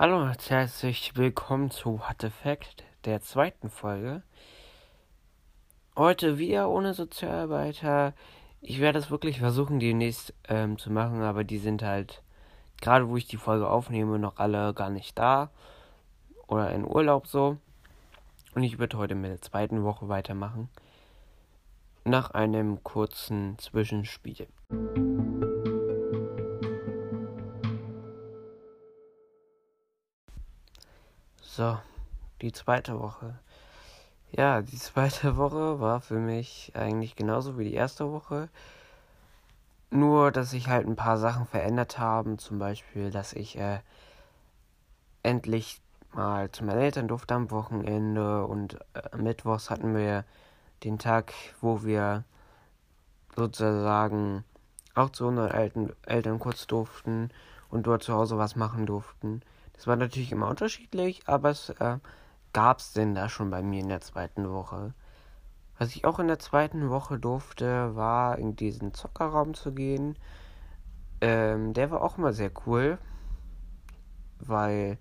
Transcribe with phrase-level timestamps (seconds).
[0.00, 4.22] Hallo und herzlich willkommen zu What the Fact, der zweiten Folge.
[5.96, 8.14] Heute wieder ohne Sozialarbeiter.
[8.60, 12.22] Ich werde es wirklich versuchen, demnächst ähm, zu machen, aber die sind halt,
[12.80, 15.50] gerade wo ich die Folge aufnehme, noch alle gar nicht da.
[16.46, 17.56] Oder in Urlaub so.
[18.54, 20.68] Und ich würde heute mit der zweiten Woche weitermachen.
[22.04, 24.46] Nach einem kurzen Zwischenspiel.
[31.58, 31.76] So,
[32.40, 33.36] die zweite Woche.
[34.30, 38.48] Ja, die zweite Woche war für mich eigentlich genauso wie die erste Woche.
[39.90, 42.38] Nur, dass sich halt ein paar Sachen verändert haben.
[42.38, 43.80] Zum Beispiel, dass ich äh,
[45.24, 45.80] endlich
[46.12, 50.24] mal zu meinen Eltern durfte am Wochenende und äh, mittwochs hatten wir
[50.84, 52.22] den Tag, wo wir
[53.34, 54.44] sozusagen
[54.94, 57.32] auch zu unseren Eltern, Eltern kurz durften
[57.68, 59.42] und dort zu Hause was machen durften.
[59.78, 61.98] Das war natürlich immer unterschiedlich, aber es äh,
[62.52, 64.92] gab es denn da schon bei mir in der zweiten Woche.
[65.78, 70.16] Was ich auch in der zweiten Woche durfte, war in diesen Zockerraum zu gehen.
[71.20, 72.98] Ähm, der war auch immer sehr cool,
[74.40, 74.98] weil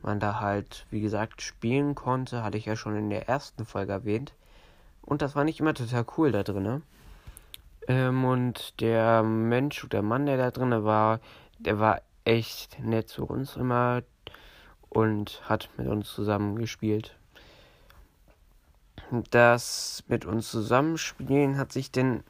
[0.00, 3.92] man da halt, wie gesagt, spielen konnte, hatte ich ja schon in der ersten Folge
[3.92, 4.32] erwähnt.
[5.02, 6.82] Und das war nicht immer total cool da drin.
[7.86, 11.20] Ähm, und der Mensch oder Mann, der da drin war,
[11.58, 14.02] der war echt nett zu uns immer
[14.88, 17.16] und hat mit uns zusammen gespielt.
[19.30, 22.24] Das mit uns zusammenspielen hat sich denn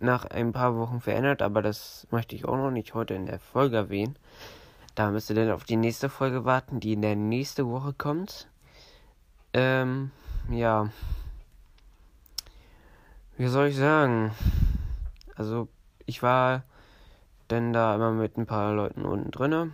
[0.00, 3.40] nach ein paar Wochen verändert, aber das möchte ich auch noch nicht heute in der
[3.40, 4.16] Folge erwähnen.
[4.94, 8.48] Da müsst ihr dann auf die nächste Folge warten, die in der nächste Woche kommt.
[9.52, 10.12] Ähm,
[10.50, 10.90] ja.
[13.36, 14.32] Wie soll ich sagen?
[15.34, 15.68] Also,
[16.06, 16.62] ich war
[17.50, 19.72] denn da immer mit ein paar Leuten unten drinne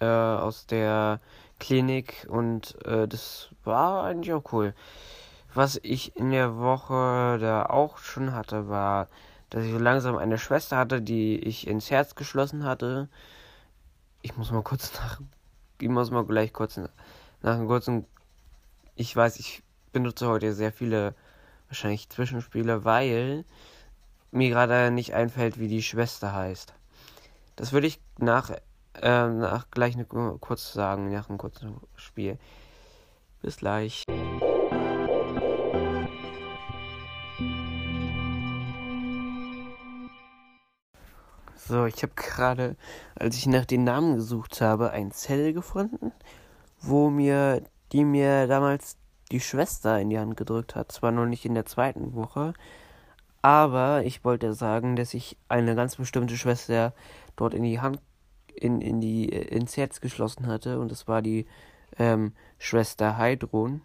[0.00, 1.20] äh, aus der
[1.58, 4.74] Klinik und äh, das war eigentlich auch cool.
[5.54, 9.08] Was ich in der Woche da auch schon hatte, war,
[9.48, 13.08] dass ich so langsam eine Schwester hatte, die ich ins Herz geschlossen hatte.
[14.20, 15.20] Ich muss mal kurz nach,
[15.80, 16.90] ich muss mal gleich kurz nach,
[17.42, 18.04] nach einem kurzen,
[18.96, 19.62] ich weiß, ich
[19.92, 21.14] benutze heute sehr viele
[21.68, 23.44] wahrscheinlich Zwischenspiele, weil
[24.30, 26.74] mir gerade nicht einfällt, wie die Schwester heißt.
[27.56, 28.50] Das würde ich nach,
[29.00, 32.38] äh, nach gleich eine, kurz sagen, nach einem kurzen Spiel.
[33.42, 34.04] Bis gleich.
[41.68, 42.76] So, ich habe gerade,
[43.16, 46.12] als ich nach den Namen gesucht habe, ein Zettel gefunden,
[46.80, 48.96] wo mir, die mir damals
[49.32, 50.92] die Schwester in die Hand gedrückt hat.
[50.92, 52.54] Zwar noch nicht in der zweiten Woche,
[53.46, 56.92] aber ich wollte sagen, dass ich eine ganz bestimmte Schwester
[57.36, 58.00] dort in die Hand,
[58.56, 60.80] in, in die, ins Herz geschlossen hatte.
[60.80, 61.46] Und das war die
[61.96, 63.82] ähm, Schwester Heidrun.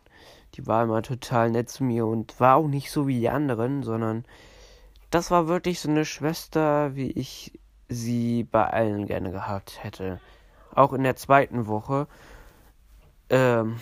[0.55, 3.83] Die war immer total nett zu mir und war auch nicht so wie die anderen,
[3.83, 4.25] sondern
[5.11, 10.19] das war wirklich so eine Schwester, wie ich sie bei allen gerne gehabt hätte.
[10.73, 12.07] Auch in der zweiten Woche.
[13.29, 13.79] Ähm,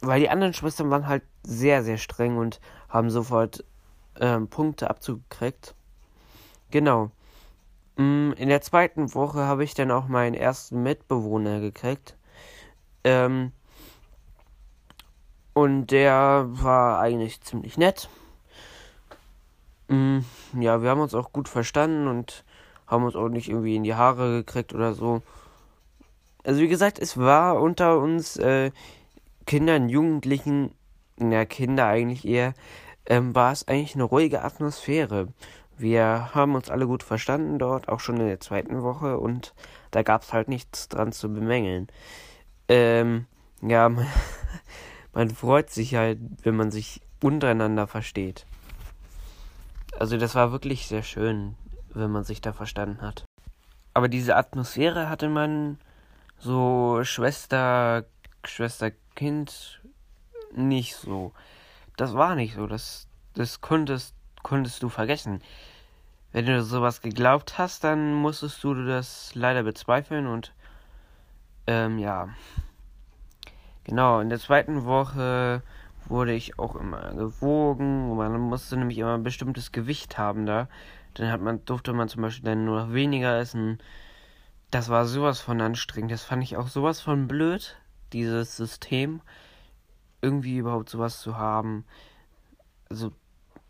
[0.00, 3.64] weil die anderen Schwestern waren halt sehr, sehr streng und haben sofort
[4.20, 5.74] ähm, Punkte abzugekriegt.
[6.70, 7.10] Genau.
[7.96, 12.16] Mm, in der zweiten Woche habe ich dann auch meinen ersten Mitbewohner gekriegt.
[13.04, 13.52] Ähm,
[15.54, 18.08] und der war eigentlich ziemlich nett.
[19.88, 20.20] Mm,
[20.58, 22.44] ja, wir haben uns auch gut verstanden und
[22.86, 25.22] haben uns auch nicht irgendwie in die Haare gekriegt oder so.
[26.44, 28.70] Also wie gesagt, es war unter uns äh,
[29.46, 30.74] Kindern, Jugendlichen,
[31.16, 32.54] na Kinder eigentlich eher,
[33.06, 35.28] ähm, war es eigentlich eine ruhige Atmosphäre.
[35.76, 39.54] Wir haben uns alle gut verstanden dort, auch schon in der zweiten Woche und
[39.90, 41.88] da gab es halt nichts dran zu bemängeln.
[42.68, 43.26] Ähm,
[43.62, 44.06] ja, man,
[45.12, 48.46] man freut sich halt, wenn man sich untereinander versteht.
[49.98, 51.54] Also das war wirklich sehr schön,
[51.94, 53.24] wenn man sich da verstanden hat.
[53.94, 55.78] Aber diese Atmosphäre hatte man
[56.38, 58.04] so Schwester,
[58.44, 59.82] Schwester, Kind
[60.54, 61.32] nicht so
[61.96, 62.66] das war nicht so.
[62.66, 65.42] Das, das konntest, konntest du vergessen.
[66.32, 70.52] Wenn du sowas geglaubt hast, dann musstest du das leider bezweifeln und
[71.66, 72.30] ähm, ja.
[73.84, 75.62] Genau, in der zweiten Woche
[76.06, 78.16] wurde ich auch immer gewogen.
[78.16, 80.68] Man musste nämlich immer ein bestimmtes Gewicht haben da.
[81.14, 83.78] Dann hat man, durfte man zum Beispiel dann nur noch weniger essen.
[84.70, 86.12] Das war sowas von anstrengend.
[86.12, 87.76] Das fand ich auch sowas von blöd,
[88.12, 89.20] dieses System
[90.22, 91.84] irgendwie überhaupt sowas zu haben.
[92.88, 93.12] Also,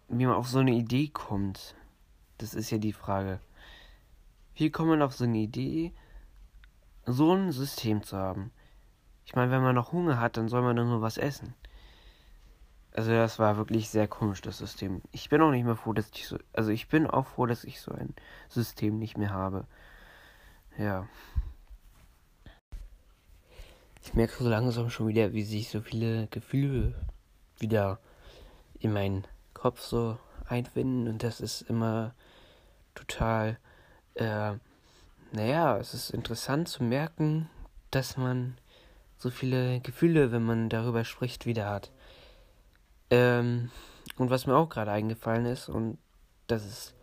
[0.08, 1.74] wie man auf so eine Idee kommt,
[2.38, 3.40] das ist ja die Frage.
[4.54, 5.92] Wie kommt man auf so eine Idee,
[7.06, 8.50] so ein System zu haben.
[9.24, 11.54] Ich meine, wenn man noch Hunger hat, dann soll man doch nur was essen.
[12.94, 15.00] Also das war wirklich sehr komisch, das System.
[15.12, 16.38] Ich bin auch nicht mehr froh, dass ich so.
[16.52, 18.14] Also ich bin auch froh, dass ich so ein
[18.48, 19.66] System nicht mehr habe.
[20.76, 21.08] Ja.
[24.04, 26.94] Ich merke so langsam schon wieder, wie sich so viele Gefühle
[27.58, 28.00] wieder
[28.80, 32.14] in meinen Kopf so einfinden und das ist immer
[32.94, 33.58] total,
[34.14, 34.54] äh,
[35.30, 37.48] naja, es ist interessant zu merken,
[37.90, 38.58] dass man
[39.16, 41.92] so viele Gefühle, wenn man darüber spricht, wieder hat.
[43.08, 43.70] Ähm,
[44.16, 45.96] und was mir auch gerade eingefallen ist, und
[46.48, 46.94] das ist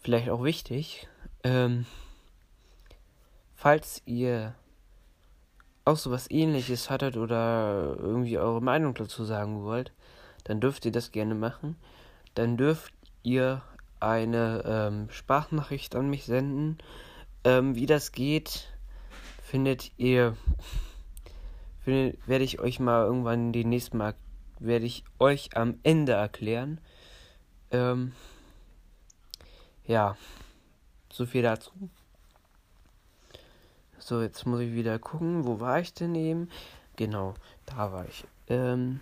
[0.00, 1.08] vielleicht auch wichtig,
[1.44, 1.84] ähm,
[3.54, 4.54] falls ihr
[5.86, 9.92] auch so was ähnliches hattet oder irgendwie eure Meinung dazu sagen wollt,
[10.44, 11.76] dann dürft ihr das gerne machen.
[12.34, 12.92] Dann dürft
[13.22, 13.62] ihr
[14.00, 16.78] eine ähm, Sprachnachricht an mich senden.
[17.44, 18.68] Ähm, wie das geht,
[19.42, 20.36] findet ihr,
[21.84, 24.14] findet, werde ich euch mal irgendwann den nächsten Mal,
[24.58, 26.80] werde ich euch am Ende erklären.
[27.70, 28.12] Ähm,
[29.86, 30.16] ja,
[31.12, 31.70] so viel dazu.
[34.06, 36.48] So, jetzt muss ich wieder gucken, wo war ich denn eben?
[36.94, 38.24] Genau, da war ich.
[38.46, 39.00] Ähm,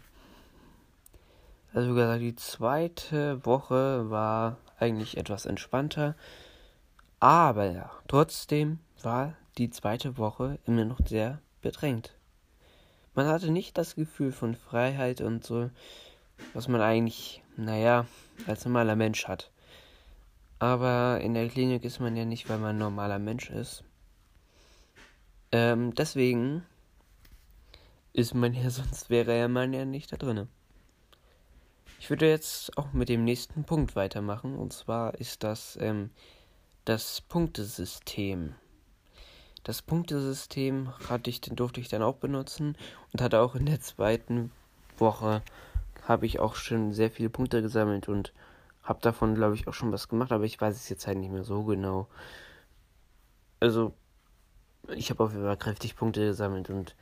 [1.75, 6.15] also wie gesagt, die zweite Woche war eigentlich etwas entspannter.
[7.21, 12.15] Aber ja, trotzdem war die zweite Woche immer noch sehr bedrängt.
[13.15, 15.69] Man hatte nicht das Gefühl von Freiheit und so,
[16.55, 18.07] was man eigentlich, naja,
[18.47, 19.51] als normaler Mensch hat.
[20.61, 23.85] Aber in der Klinik ist man ja nicht, weil man ein normaler Mensch ist.
[25.55, 26.67] Ähm, deswegen
[28.13, 30.49] ist man ja, sonst wäre ja man ja nicht da drinne.
[32.01, 34.57] Ich würde jetzt auch mit dem nächsten Punkt weitermachen.
[34.57, 36.11] Und zwar ist das ähm,
[36.85, 38.57] das Punktesystem.
[39.63, 42.77] Das Punktesystem hatte ich, durfte ich dann auch benutzen
[43.13, 44.51] und hatte auch in der zweiten
[44.99, 45.41] Woche
[46.03, 48.33] habe ich auch schon sehr viele Punkte gesammelt und
[48.83, 51.31] habe davon, glaube ich, auch schon was gemacht, aber ich weiß es jetzt halt nicht
[51.31, 52.09] mehr so genau.
[53.61, 53.95] Also
[54.89, 56.95] ich habe auf jeden Fall kräftig Punkte gesammelt und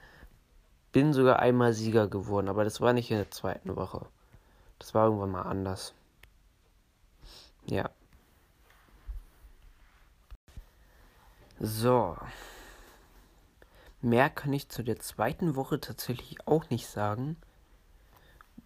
[0.92, 4.06] bin sogar einmal Sieger geworden, aber das war nicht in der zweiten Woche.
[4.78, 5.94] Das war irgendwann mal anders.
[7.66, 7.90] Ja.
[11.60, 12.16] So.
[14.00, 17.36] Mehr kann ich zu der zweiten Woche tatsächlich auch nicht sagen.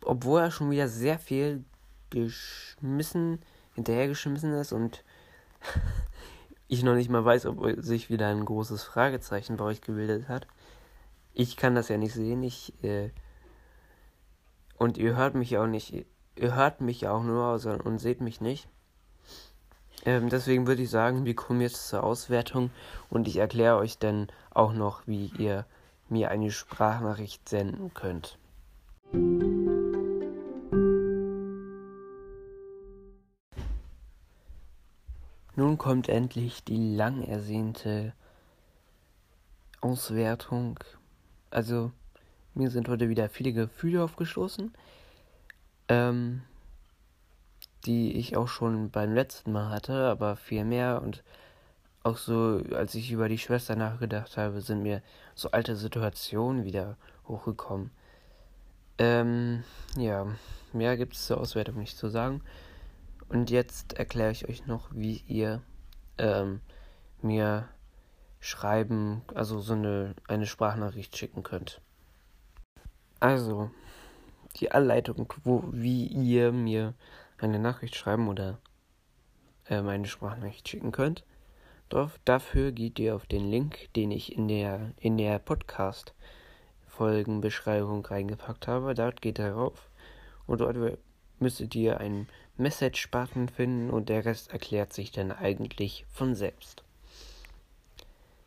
[0.03, 1.65] Obwohl er schon wieder sehr viel
[2.11, 3.43] geschmissen,
[3.75, 5.05] hinterhergeschmissen ist und
[6.69, 10.47] ich noch nicht mal weiß, ob sich wieder ein großes Fragezeichen bei euch gebildet hat.
[11.33, 12.43] Ich kann das ja nicht sehen.
[12.43, 13.11] Ich, äh,
[14.79, 16.07] und ihr hört mich auch nicht.
[16.37, 18.69] Ihr hört mich auch nur also, und seht mich nicht.
[20.05, 22.71] Ähm, deswegen würde ich sagen, wir kommen jetzt zur Auswertung
[23.11, 25.67] und ich erkläre euch dann auch noch, wie ihr
[26.09, 28.39] mir eine Sprachnachricht senden könnt.
[35.57, 38.13] Nun kommt endlich die lang ersehnte
[39.81, 40.79] Auswertung.
[41.49, 41.93] Also,
[42.53, 44.75] mir sind heute wieder viele Gefühle aufgestoßen,
[45.89, 46.43] ähm,
[47.87, 51.25] die ich auch schon beim letzten Mal hatte, aber viel mehr und
[52.03, 55.03] auch so, als ich über die Schwester nachgedacht habe, sind mir
[55.35, 57.91] so alte Situationen wieder hochgekommen.
[58.99, 59.65] Ähm,
[59.97, 60.27] ja,
[60.75, 62.43] mehr gibt es zur Auswertung nicht zu sagen.
[63.29, 65.63] Und jetzt erkläre ich euch noch, wie ihr
[66.19, 66.61] ähm,
[67.23, 67.69] mir
[68.41, 71.81] schreiben, also so eine, eine Sprachnachricht schicken könnt.
[73.19, 73.71] Also,
[74.57, 76.93] die Anleitung, wo, wie ihr mir
[77.39, 78.59] eine Nachricht schreiben oder
[79.69, 81.25] ähm, eine Sprachnachricht schicken könnt.
[81.89, 88.67] Doch dafür geht ihr auf den Link, den ich in der, in der Podcast-Folgenbeschreibung reingepackt
[88.67, 88.95] habe.
[88.95, 89.89] Dort geht ihr rauf
[90.47, 90.77] und dort
[91.39, 92.29] müsstet ihr einen
[92.59, 96.83] Message-Button finden und der Rest erklärt sich dann eigentlich von selbst.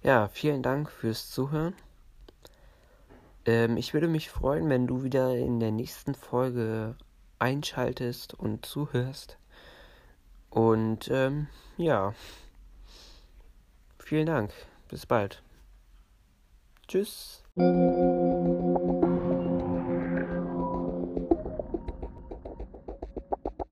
[0.02, 1.74] Ja, vielen Dank fürs Zuhören.
[3.46, 6.96] Ähm, ich würde mich freuen, wenn du wieder in der nächsten Folge
[7.38, 9.38] einschaltest und zuhörst.
[10.50, 11.48] Und ähm,
[11.78, 12.14] ja,
[14.00, 14.52] vielen Dank.
[14.90, 15.44] Bis bald.
[16.88, 17.44] Tschüss.